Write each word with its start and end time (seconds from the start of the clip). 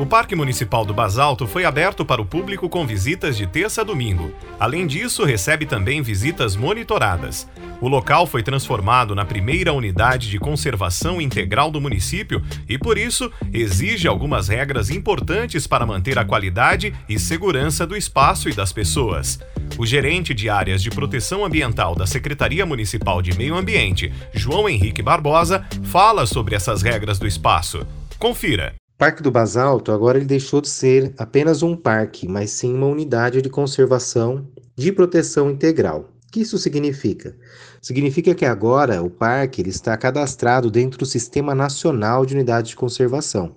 O 0.00 0.06
Parque 0.06 0.34
Municipal 0.34 0.82
do 0.82 0.94
Basalto 0.94 1.46
foi 1.46 1.66
aberto 1.66 2.06
para 2.06 2.22
o 2.22 2.24
público 2.24 2.70
com 2.70 2.86
visitas 2.86 3.36
de 3.36 3.46
terça 3.46 3.82
a 3.82 3.84
domingo. 3.84 4.32
Além 4.58 4.86
disso, 4.86 5.26
recebe 5.26 5.66
também 5.66 6.00
visitas 6.00 6.56
monitoradas. 6.56 7.46
O 7.82 7.86
local 7.86 8.26
foi 8.26 8.42
transformado 8.42 9.14
na 9.14 9.26
primeira 9.26 9.74
unidade 9.74 10.30
de 10.30 10.38
conservação 10.38 11.20
integral 11.20 11.70
do 11.70 11.82
município 11.82 12.42
e, 12.66 12.78
por 12.78 12.96
isso, 12.96 13.30
exige 13.52 14.08
algumas 14.08 14.48
regras 14.48 14.88
importantes 14.88 15.66
para 15.66 15.84
manter 15.84 16.18
a 16.18 16.24
qualidade 16.24 16.94
e 17.06 17.18
segurança 17.18 17.86
do 17.86 17.94
espaço 17.94 18.48
e 18.48 18.54
das 18.54 18.72
pessoas. 18.72 19.38
O 19.76 19.84
gerente 19.84 20.32
de 20.32 20.48
áreas 20.48 20.82
de 20.82 20.88
proteção 20.88 21.44
ambiental 21.44 21.94
da 21.94 22.06
Secretaria 22.06 22.64
Municipal 22.64 23.20
de 23.20 23.36
Meio 23.36 23.54
Ambiente, 23.54 24.10
João 24.32 24.66
Henrique 24.66 25.02
Barbosa, 25.02 25.62
fala 25.84 26.24
sobre 26.24 26.54
essas 26.54 26.80
regras 26.80 27.18
do 27.18 27.26
espaço. 27.26 27.86
Confira. 28.18 28.79
Parque 29.00 29.22
do 29.22 29.30
Basalto 29.30 29.92
agora 29.92 30.18
ele 30.18 30.26
deixou 30.26 30.60
de 30.60 30.68
ser 30.68 31.14
apenas 31.16 31.62
um 31.62 31.74
parque, 31.74 32.28
mas 32.28 32.50
sim 32.50 32.74
uma 32.74 32.86
unidade 32.86 33.40
de 33.40 33.48
conservação 33.48 34.46
de 34.76 34.92
proteção 34.92 35.50
integral. 35.50 36.10
O 36.28 36.30
que 36.30 36.40
isso 36.42 36.58
significa? 36.58 37.34
Significa 37.80 38.34
que 38.34 38.44
agora 38.44 39.02
o 39.02 39.08
parque 39.08 39.62
ele 39.62 39.70
está 39.70 39.96
cadastrado 39.96 40.70
dentro 40.70 40.98
do 40.98 41.06
Sistema 41.06 41.54
Nacional 41.54 42.26
de 42.26 42.34
Unidades 42.34 42.72
de 42.72 42.76
Conservação, 42.76 43.54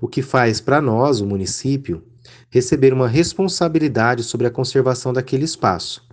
o 0.00 0.08
que 0.08 0.22
faz 0.22 0.62
para 0.62 0.80
nós, 0.80 1.20
o 1.20 1.26
município, 1.26 2.02
receber 2.48 2.94
uma 2.94 3.06
responsabilidade 3.06 4.22
sobre 4.22 4.46
a 4.46 4.50
conservação 4.50 5.12
daquele 5.12 5.44
espaço. 5.44 6.08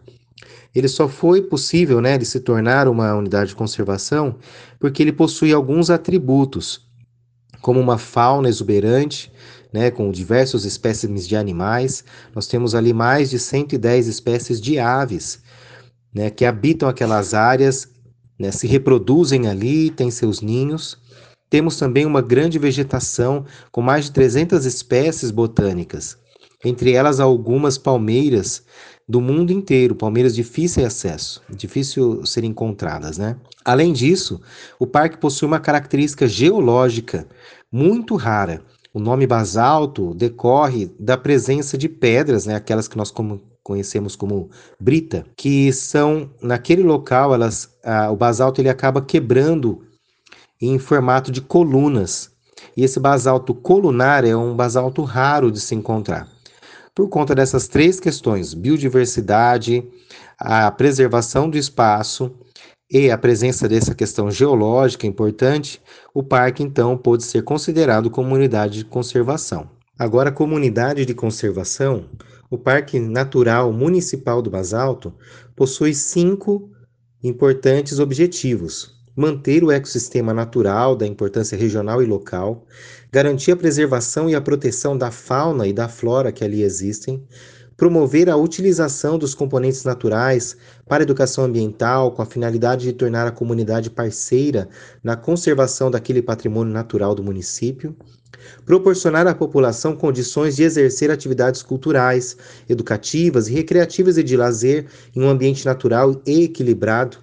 Ele 0.75 0.89
só 0.89 1.07
foi 1.07 1.41
possível 1.41 2.01
né, 2.01 2.17
de 2.17 2.25
se 2.25 2.41
tornar 2.41 2.89
uma 2.89 3.15
unidade 3.15 3.51
de 3.51 3.55
conservação 3.55 4.35
porque 4.77 5.01
ele 5.01 5.13
possui 5.13 5.53
alguns 5.53 5.89
atributos 5.89 6.90
como 7.61 7.79
uma 7.79 7.97
fauna 7.97 8.49
exuberante, 8.49 9.31
né, 9.71 9.89
com 9.89 10.11
diversos 10.11 10.65
espécimes 10.65 11.27
de 11.27 11.35
animais. 11.35 12.03
Nós 12.35 12.47
temos 12.47 12.75
ali 12.75 12.93
mais 12.93 13.29
de 13.29 13.39
110 13.39 14.07
espécies 14.07 14.59
de 14.59 14.79
aves, 14.79 15.39
né, 16.13 16.29
que 16.29 16.45
habitam 16.45 16.89
aquelas 16.89 17.33
áreas, 17.33 17.87
né, 18.37 18.51
se 18.51 18.67
reproduzem 18.67 19.47
ali, 19.47 19.89
têm 19.91 20.11
seus 20.11 20.41
ninhos. 20.41 20.97
Temos 21.49 21.77
também 21.77 22.05
uma 22.05 22.21
grande 22.21 22.57
vegetação 22.57 23.45
com 23.71 23.81
mais 23.81 24.05
de 24.05 24.11
300 24.11 24.65
espécies 24.65 25.31
botânicas, 25.31 26.17
entre 26.63 26.93
elas 26.93 27.19
algumas 27.19 27.77
palmeiras 27.77 28.63
do 29.07 29.19
mundo 29.19 29.51
inteiro, 29.51 29.95
palmeiras 29.95 30.33
difíceis 30.33 30.83
de 30.83 30.85
acesso, 30.85 31.41
difícil 31.49 32.25
serem 32.25 32.51
encontradas, 32.51 33.17
né? 33.17 33.35
Além 33.65 33.91
disso, 33.91 34.39
o 34.79 34.87
parque 34.87 35.17
possui 35.17 35.47
uma 35.47 35.59
característica 35.59 36.27
geológica 36.27 37.27
muito 37.71 38.15
rara. 38.15 38.61
O 38.93 38.99
nome 38.99 39.25
basalto 39.25 40.13
decorre 40.13 40.91
da 40.99 41.17
presença 41.17 41.77
de 41.77 41.87
pedras, 41.87 42.45
né, 42.45 42.55
aquelas 42.55 42.87
que 42.87 42.97
nós 42.97 43.09
como, 43.09 43.41
conhecemos 43.63 44.15
como 44.15 44.49
brita, 44.79 45.25
que 45.37 45.71
são 45.71 46.29
naquele 46.41 46.83
local, 46.83 47.33
elas, 47.33 47.69
o 48.11 48.15
basalto 48.15 48.59
ele 48.59 48.69
acaba 48.69 49.01
quebrando 49.01 49.83
em 50.61 50.77
formato 50.77 51.31
de 51.31 51.41
colunas. 51.41 52.31
E 52.75 52.83
esse 52.83 52.99
basalto 52.99 53.53
colunar 53.53 54.25
é 54.25 54.35
um 54.35 54.55
basalto 54.55 55.03
raro 55.03 55.51
de 55.51 55.59
se 55.59 55.73
encontrar. 55.73 56.27
Por 56.93 57.07
conta 57.07 57.33
dessas 57.33 57.69
três 57.69 58.01
questões, 58.01 58.53
biodiversidade, 58.53 59.87
a 60.37 60.69
preservação 60.69 61.49
do 61.49 61.57
espaço 61.57 62.35
e 62.91 63.09
a 63.09 63.17
presença 63.17 63.67
dessa 63.69 63.95
questão 63.95 64.29
geológica 64.29 65.07
importante, 65.07 65.81
o 66.13 66.21
parque 66.21 66.61
então 66.61 66.97
pôde 66.97 67.23
ser 67.23 67.43
considerado 67.43 68.09
como 68.09 68.35
unidade 68.35 68.79
de 68.79 68.85
conservação. 68.85 69.69
Agora, 69.97 70.33
como 70.33 70.55
unidade 70.55 71.05
de 71.05 71.13
conservação, 71.13 72.09
o 72.49 72.57
Parque 72.57 72.99
Natural 72.99 73.71
Municipal 73.71 74.41
do 74.41 74.49
Basalto 74.49 75.13
possui 75.55 75.93
cinco 75.93 76.69
importantes 77.23 77.99
objetivos: 77.99 79.00
manter 79.21 79.63
o 79.63 79.71
ecossistema 79.71 80.33
natural 80.33 80.95
da 80.95 81.05
importância 81.05 81.55
regional 81.55 82.01
e 82.01 82.07
local, 82.07 82.65
garantir 83.11 83.51
a 83.51 83.55
preservação 83.55 84.27
e 84.27 84.33
a 84.33 84.41
proteção 84.41 84.97
da 84.97 85.11
fauna 85.11 85.67
e 85.67 85.73
da 85.73 85.87
flora 85.87 86.31
que 86.31 86.43
ali 86.43 86.63
existem, 86.63 87.23
promover 87.77 88.31
a 88.31 88.35
utilização 88.35 89.19
dos 89.19 89.35
componentes 89.35 89.83
naturais 89.83 90.57
para 90.87 91.03
educação 91.03 91.43
ambiental, 91.43 92.11
com 92.11 92.23
a 92.23 92.25
finalidade 92.25 92.85
de 92.85 92.93
tornar 92.93 93.27
a 93.27 93.31
comunidade 93.31 93.91
parceira 93.91 94.67
na 95.03 95.15
conservação 95.15 95.91
daquele 95.91 96.23
patrimônio 96.23 96.73
natural 96.73 97.13
do 97.13 97.23
município, 97.23 97.95
proporcionar 98.65 99.27
à 99.27 99.35
população 99.35 99.95
condições 99.95 100.55
de 100.55 100.63
exercer 100.63 101.11
atividades 101.11 101.61
culturais, 101.61 102.35
educativas 102.67 103.47
recreativas 103.47 104.17
e 104.17 104.23
de 104.23 104.35
lazer 104.35 104.87
em 105.15 105.21
um 105.21 105.29
ambiente 105.29 105.63
natural 105.63 106.19
e 106.25 106.45
equilibrado, 106.45 107.17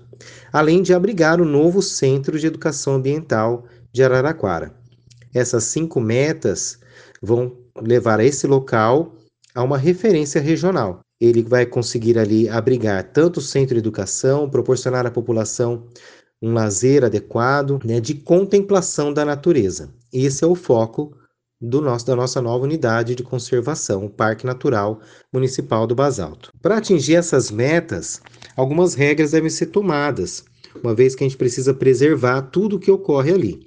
além 0.52 0.82
de 0.82 0.92
abrigar 0.94 1.40
o 1.40 1.44
novo 1.44 1.82
Centro 1.82 2.38
de 2.38 2.46
Educação 2.46 2.94
Ambiental 2.94 3.64
de 3.92 4.02
Araraquara. 4.02 4.74
Essas 5.34 5.64
cinco 5.64 6.00
metas 6.00 6.78
vão 7.22 7.56
levar 7.80 8.20
esse 8.20 8.46
local 8.46 9.14
a 9.54 9.62
uma 9.62 9.78
referência 9.78 10.40
regional. 10.40 11.00
Ele 11.20 11.42
vai 11.42 11.66
conseguir 11.66 12.18
ali 12.18 12.48
abrigar 12.48 13.02
tanto 13.12 13.38
o 13.38 13.42
centro 13.42 13.74
de 13.74 13.80
educação, 13.80 14.48
proporcionar 14.48 15.06
à 15.06 15.10
população 15.10 15.86
um 16.40 16.52
lazer 16.52 17.04
adequado, 17.04 17.80
né, 17.84 18.00
de 18.00 18.14
contemplação 18.14 19.12
da 19.12 19.24
natureza. 19.24 19.90
Esse 20.12 20.44
é 20.44 20.46
o 20.46 20.54
foco 20.54 21.16
do 21.60 21.80
nosso, 21.80 22.06
da 22.06 22.14
nossa 22.14 22.40
nova 22.40 22.64
unidade 22.64 23.14
de 23.14 23.22
conservação, 23.22 24.04
o 24.04 24.10
Parque 24.10 24.46
Natural 24.46 25.00
Municipal 25.32 25.86
do 25.86 25.94
Basalto. 25.94 26.52
Para 26.62 26.78
atingir 26.78 27.16
essas 27.16 27.50
metas, 27.50 28.20
algumas 28.56 28.94
regras 28.94 29.32
devem 29.32 29.50
ser 29.50 29.66
tomadas, 29.66 30.44
uma 30.82 30.94
vez 30.94 31.14
que 31.14 31.24
a 31.24 31.26
gente 31.28 31.36
precisa 31.36 31.74
preservar 31.74 32.42
tudo 32.42 32.76
o 32.76 32.78
que 32.78 32.90
ocorre 32.90 33.32
ali. 33.32 33.66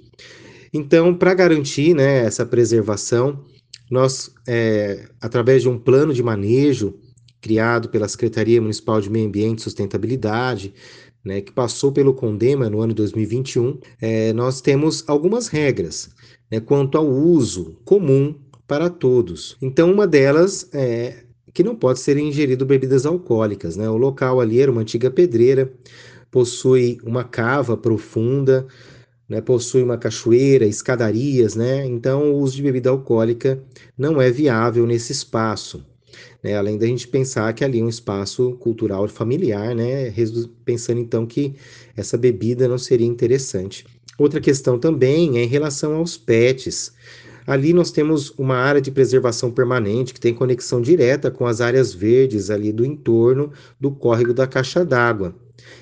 Então, 0.72 1.14
para 1.14 1.34
garantir 1.34 1.94
né, 1.94 2.24
essa 2.24 2.46
preservação, 2.46 3.44
nós, 3.90 4.30
é, 4.46 5.06
através 5.20 5.62
de 5.62 5.68
um 5.68 5.78
plano 5.78 6.14
de 6.14 6.22
manejo 6.22 6.94
criado 7.42 7.90
pela 7.90 8.08
Secretaria 8.08 8.62
Municipal 8.62 9.00
de 9.00 9.10
Meio 9.10 9.26
Ambiente 9.26 9.58
e 9.58 9.62
Sustentabilidade, 9.62 10.72
né, 11.24 11.40
que 11.40 11.52
passou 11.52 11.92
pelo 11.92 12.14
Condema 12.14 12.68
no 12.68 12.80
ano 12.80 12.94
2021, 12.94 13.78
é, 14.00 14.32
nós 14.32 14.60
temos 14.60 15.04
algumas 15.06 15.48
regras 15.48 16.10
né, 16.50 16.60
quanto 16.60 16.98
ao 16.98 17.06
uso 17.06 17.76
comum 17.84 18.34
para 18.66 18.90
todos. 18.90 19.56
Então, 19.60 19.92
uma 19.92 20.06
delas 20.06 20.68
é 20.72 21.24
que 21.52 21.62
não 21.62 21.76
pode 21.76 22.00
ser 22.00 22.16
ingerido 22.16 22.64
bebidas 22.64 23.04
alcoólicas. 23.04 23.76
Né? 23.76 23.88
O 23.88 23.96
local 23.96 24.40
ali 24.40 24.60
era 24.60 24.72
uma 24.72 24.80
antiga 24.80 25.10
pedreira, 25.10 25.72
possui 26.30 26.98
uma 27.04 27.24
cava 27.24 27.76
profunda, 27.76 28.66
né, 29.28 29.40
possui 29.40 29.82
uma 29.82 29.98
cachoeira, 29.98 30.66
escadarias, 30.66 31.54
né? 31.54 31.86
Então 31.86 32.32
o 32.32 32.38
uso 32.38 32.56
de 32.56 32.62
bebida 32.62 32.90
alcoólica 32.90 33.62
não 33.96 34.20
é 34.20 34.30
viável 34.30 34.86
nesse 34.86 35.12
espaço. 35.12 35.84
Né? 36.42 36.56
Além 36.56 36.78
da 36.78 36.86
gente 36.86 37.08
pensar 37.08 37.52
que 37.52 37.64
ali 37.64 37.80
é 37.80 37.84
um 37.84 37.88
espaço 37.88 38.52
cultural 38.60 39.06
familiar, 39.08 39.74
né? 39.74 40.12
Pensando 40.64 41.00
então 41.00 41.26
que 41.26 41.54
essa 41.96 42.16
bebida 42.16 42.68
não 42.68 42.78
seria 42.78 43.06
interessante. 43.06 43.86
Outra 44.18 44.40
questão 44.40 44.78
também 44.78 45.38
é 45.38 45.44
em 45.44 45.48
relação 45.48 45.94
aos 45.94 46.16
pets. 46.16 46.92
Ali 47.46 47.72
nós 47.72 47.90
temos 47.90 48.30
uma 48.38 48.56
área 48.56 48.80
de 48.80 48.90
preservação 48.90 49.50
permanente 49.50 50.14
que 50.14 50.20
tem 50.20 50.32
conexão 50.32 50.80
direta 50.80 51.30
com 51.30 51.46
as 51.46 51.60
áreas 51.60 51.92
verdes 51.92 52.50
ali 52.50 52.72
do 52.72 52.84
entorno 52.84 53.52
do 53.80 53.90
córrego 53.90 54.32
da 54.32 54.46
caixa 54.46 54.84
d'água. 54.84 55.34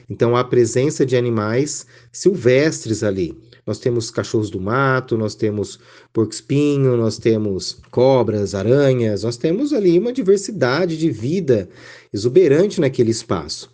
Então, 0.08 0.36
há 0.36 0.42
presença 0.42 1.04
de 1.04 1.16
animais 1.16 1.86
silvestres 2.10 3.02
ali. 3.02 3.38
Nós 3.70 3.78
temos 3.78 4.10
cachorros 4.10 4.50
do 4.50 4.60
mato, 4.60 5.16
nós 5.16 5.36
temos 5.36 5.78
porco-espinho, 6.12 6.96
nós 6.96 7.18
temos 7.18 7.78
cobras, 7.92 8.52
aranhas, 8.52 9.22
nós 9.22 9.36
temos 9.36 9.72
ali 9.72 9.96
uma 9.96 10.12
diversidade 10.12 10.98
de 10.98 11.08
vida 11.08 11.68
exuberante 12.12 12.80
naquele 12.80 13.12
espaço. 13.12 13.72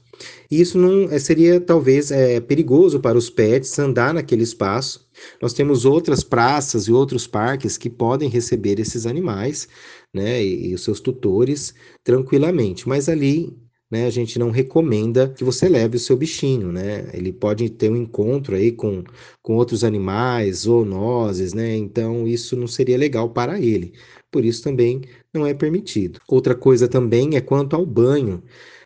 E 0.50 0.60
isso 0.60 0.76
não 0.76 1.10
é, 1.10 1.18
seria 1.18 1.58
talvez 1.58 2.10
é, 2.10 2.38
perigoso 2.40 3.00
para 3.00 3.16
os 3.16 3.30
pets 3.30 3.78
andar 3.78 4.12
naquele 4.12 4.42
espaço. 4.42 5.08
Nós 5.40 5.54
temos 5.54 5.86
outras 5.86 6.22
praças 6.22 6.88
e 6.88 6.92
outros 6.92 7.26
parques 7.26 7.78
que 7.78 7.88
podem 7.88 8.28
receber 8.28 8.78
esses 8.78 9.06
animais, 9.06 9.66
né, 10.12 10.44
e, 10.44 10.72
e 10.72 10.74
os 10.74 10.84
seus 10.84 11.00
tutores 11.00 11.72
tranquilamente, 12.04 12.86
mas 12.86 13.08
ali 13.08 13.56
né, 13.90 14.06
a 14.06 14.10
gente 14.10 14.38
não 14.38 14.50
recomenda 14.50 15.28
que 15.28 15.44
você 15.44 15.68
leve 15.68 15.96
o 15.96 16.00
seu 16.00 16.16
bichinho, 16.16 16.72
né? 16.72 17.08
Ele 17.12 17.32
pode 17.32 17.70
ter 17.70 17.90
um 17.90 17.96
encontro 17.96 18.56
aí 18.56 18.72
com, 18.72 19.04
com 19.42 19.54
outros 19.56 19.84
animais, 19.84 20.58
zoonoses, 20.60 21.52
né? 21.54 21.76
Então 21.76 22.26
isso 22.26 22.56
não 22.56 22.66
seria 22.66 22.98
legal 22.98 23.30
para 23.30 23.60
ele. 23.60 23.92
Por 24.30 24.44
isso 24.44 24.62
também 24.62 25.02
não 25.32 25.46
é 25.46 25.54
permitido. 25.54 26.20
Outra 26.28 26.54
coisa 26.54 26.88
também 26.88 27.36
é 27.36 27.40
quanto 27.40 27.76
ao 27.76 27.86
banho. 27.86 28.42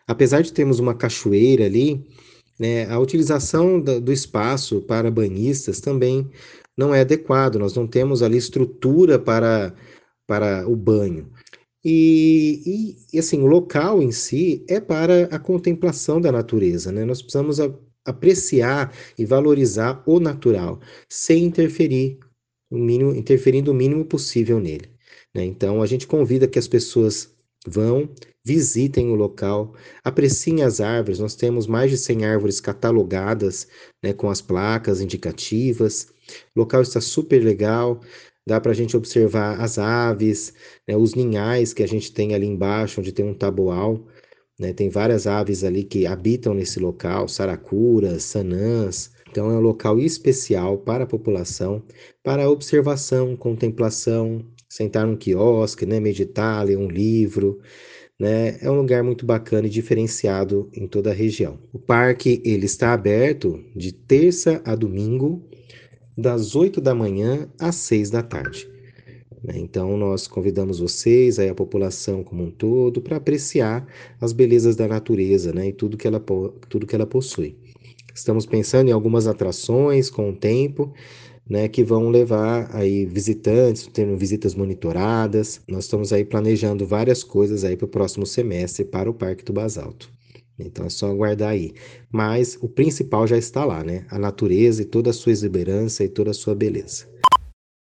Apesar 0.06 0.42
de 0.42 0.52
termos 0.52 0.78
uma 0.78 0.94
cachoeira 0.94 1.64
ali, 1.64 2.04
né, 2.58 2.86
a 2.90 2.98
utilização 2.98 3.80
do 3.80 4.12
espaço 4.12 4.82
para 4.82 5.10
banhistas 5.10 5.80
também 5.80 6.30
não 6.76 6.94
é 6.94 7.00
adequado. 7.00 7.58
Nós 7.58 7.74
não 7.74 7.86
temos 7.86 8.22
ali 8.22 8.36
estrutura 8.36 9.18
para 9.18 9.74
para 10.26 10.64
o 10.68 10.76
banho. 10.76 11.28
E, 11.84 12.96
e, 13.12 13.18
assim, 13.18 13.40
o 13.40 13.46
local 13.46 14.02
em 14.02 14.12
si 14.12 14.64
é 14.68 14.80
para 14.80 15.24
a 15.34 15.38
contemplação 15.38 16.20
da 16.20 16.30
natureza, 16.30 16.92
né? 16.92 17.04
Nós 17.04 17.22
precisamos 17.22 17.58
a, 17.60 17.72
apreciar 18.04 18.94
e 19.18 19.24
valorizar 19.24 20.02
o 20.06 20.20
natural, 20.20 20.80
sem 21.08 21.44
interferir 21.44 22.18
o 22.70 22.78
mínimo, 22.78 23.14
interferindo 23.14 23.70
o 23.70 23.74
mínimo 23.74 24.04
possível 24.04 24.60
nele. 24.60 24.90
Né? 25.34 25.44
Então, 25.44 25.82
a 25.82 25.86
gente 25.86 26.06
convida 26.06 26.48
que 26.48 26.58
as 26.58 26.68
pessoas 26.68 27.34
vão, 27.66 28.08
visitem 28.44 29.10
o 29.10 29.14
local, 29.14 29.74
apreciem 30.02 30.62
as 30.62 30.80
árvores. 30.80 31.18
Nós 31.18 31.34
temos 31.34 31.66
mais 31.66 31.90
de 31.90 31.98
100 31.98 32.24
árvores 32.24 32.60
catalogadas, 32.60 33.68
né, 34.02 34.12
com 34.12 34.30
as 34.30 34.40
placas 34.40 35.00
indicativas. 35.00 36.08
O 36.54 36.60
local 36.60 36.82
está 36.82 37.00
super 37.00 37.42
legal. 37.42 38.00
Dá 38.46 38.60
para 38.60 38.72
a 38.72 38.74
gente 38.74 38.96
observar 38.96 39.60
as 39.60 39.78
aves, 39.78 40.54
né, 40.88 40.96
os 40.96 41.14
ninhais 41.14 41.72
que 41.72 41.82
a 41.82 41.88
gente 41.88 42.12
tem 42.12 42.34
ali 42.34 42.46
embaixo, 42.46 43.00
onde 43.00 43.12
tem 43.12 43.24
um 43.24 43.34
taboal. 43.34 44.06
Né, 44.58 44.72
tem 44.72 44.88
várias 44.90 45.26
aves 45.26 45.64
ali 45.64 45.84
que 45.84 46.06
habitam 46.06 46.54
nesse 46.54 46.80
local, 46.80 47.28
saracuras, 47.28 48.24
sanãs. 48.24 49.10
Então 49.30 49.50
é 49.50 49.54
um 49.54 49.60
local 49.60 49.98
especial 49.98 50.78
para 50.78 51.04
a 51.04 51.06
população, 51.06 51.82
para 52.22 52.50
observação, 52.50 53.36
contemplação, 53.36 54.44
sentar 54.68 55.06
num 55.06 55.16
quiosque, 55.16 55.86
né, 55.86 56.00
meditar, 56.00 56.64
ler 56.64 56.76
um 56.76 56.88
livro, 56.88 57.60
né? 58.18 58.58
É 58.60 58.70
um 58.70 58.76
lugar 58.76 59.02
muito 59.02 59.24
bacana 59.24 59.66
e 59.66 59.70
diferenciado 59.70 60.68
em 60.74 60.86
toda 60.86 61.10
a 61.10 61.14
região. 61.14 61.58
O 61.72 61.78
parque 61.78 62.42
ele 62.44 62.66
está 62.66 62.92
aberto 62.92 63.64
de 63.74 63.92
terça 63.92 64.60
a 64.64 64.74
domingo, 64.74 65.42
das 66.20 66.54
8 66.54 66.80
da 66.80 66.94
manhã 66.94 67.48
às 67.58 67.76
6 67.76 68.10
da 68.10 68.22
tarde. 68.22 68.68
Né? 69.42 69.54
Então 69.56 69.96
nós 69.96 70.26
convidamos 70.26 70.78
vocês, 70.78 71.38
aí 71.38 71.48
a 71.48 71.54
população 71.54 72.22
como 72.22 72.44
um 72.44 72.50
todo, 72.50 73.00
para 73.00 73.16
apreciar 73.16 73.86
as 74.20 74.32
belezas 74.32 74.76
da 74.76 74.86
natureza, 74.86 75.52
né? 75.52 75.68
E 75.68 75.72
tudo 75.72 75.96
que 75.96 76.06
ela 76.06 76.22
tudo 76.68 76.86
que 76.86 76.94
ela 76.94 77.06
possui. 77.06 77.56
Estamos 78.14 78.44
pensando 78.44 78.88
em 78.88 78.92
algumas 78.92 79.26
atrações 79.26 80.10
com 80.10 80.30
o 80.30 80.36
tempo, 80.36 80.92
né, 81.48 81.68
que 81.68 81.82
vão 81.82 82.10
levar 82.10 82.68
aí 82.74 83.06
visitantes, 83.06 83.88
tendo 83.92 84.16
visitas 84.16 84.54
monitoradas. 84.54 85.60
Nós 85.66 85.84
estamos 85.84 86.12
aí 86.12 86.24
planejando 86.24 86.86
várias 86.86 87.24
coisas 87.24 87.64
aí 87.64 87.76
para 87.76 87.86
o 87.86 87.88
próximo 87.88 88.26
semestre 88.26 88.84
para 88.84 89.10
o 89.10 89.14
Parque 89.14 89.44
do 89.44 89.52
Basalto. 89.52 90.10
Então 90.66 90.86
é 90.86 90.90
só 90.90 91.10
aguardar 91.10 91.50
aí. 91.50 91.72
Mas 92.10 92.58
o 92.60 92.68
principal 92.68 93.26
já 93.26 93.36
está 93.36 93.64
lá, 93.64 93.82
né? 93.84 94.04
A 94.10 94.18
natureza 94.18 94.82
e 94.82 94.84
toda 94.84 95.10
a 95.10 95.12
sua 95.12 95.32
exuberância 95.32 96.04
e 96.04 96.08
toda 96.08 96.30
a 96.30 96.34
sua 96.34 96.54
beleza. 96.54 97.08